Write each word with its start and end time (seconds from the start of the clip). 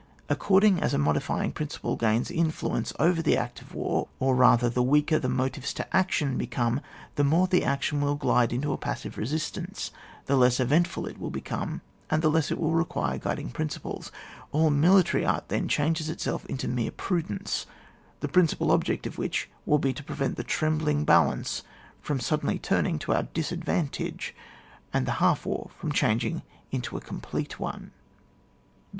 Accord 0.29 0.63
ing 0.63 0.79
as 0.81 0.95
a 0.95 0.97
modifying 0.97 1.51
principle 1.51 1.95
gains 1.95 2.31
in 2.31 2.47
fluence 2.51 2.91
over 2.97 3.21
the 3.21 3.37
act 3.37 3.61
of 3.61 3.75
war, 3.75 4.07
or 4.19 4.33
rather, 4.35 4.67
the 4.67 4.81
weaker 4.81 5.19
the 5.19 5.29
motives 5.29 5.75
to 5.75 5.95
action 5.95 6.39
become, 6.39 6.81
the 7.17 7.23
more 7.23 7.45
the 7.45 7.63
action 7.63 8.01
will 8.01 8.15
glide 8.15 8.51
into 8.51 8.73
a 8.73 8.79
passive 8.79 9.15
resistemce, 9.15 9.91
the 10.25 10.35
less 10.35 10.59
eventful 10.59 11.05
it 11.05 11.19
will 11.19 11.29
become, 11.29 11.81
and 12.09 12.23
tiie 12.23 12.33
less 12.33 12.49
it 12.49 12.57
will 12.59 12.71
require 12.71 13.19
guiding 13.19 13.51
principles. 13.51 14.11
All 14.51 14.71
military 14.71 15.23
art 15.23 15.49
then 15.49 15.67
changes 15.67 16.09
itself 16.09 16.47
into 16.47 16.67
mere 16.67 16.89
prudence, 16.89 17.67
the 18.21 18.27
principal 18.27 18.71
object 18.71 19.05
of 19.05 19.19
which 19.19 19.51
will 19.67 19.77
be 19.77 19.93
to 19.93 20.03
pre 20.03 20.15
vent 20.15 20.35
the 20.35 20.43
trembling 20.43 21.05
balance 21.05 21.61
from 22.01 22.19
suddenly 22.19 22.57
turning 22.57 22.97
to 22.97 23.13
our 23.13 23.27
disadvantage, 23.35 24.33
and 24.91 25.05
the 25.05 25.11
half 25.21 25.45
war 25.45 25.69
from 25.77 25.91
changing 25.91 26.41
into 26.71 26.97
a 26.97 27.01
complete 27.01 27.59
one. 27.59 27.91